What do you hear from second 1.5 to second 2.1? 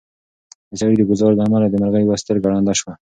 د مرغۍ